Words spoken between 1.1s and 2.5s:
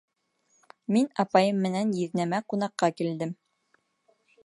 апайым менән еҙнәмә